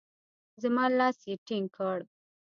[0.61, 1.97] زما لاس يې ټينګ کړ.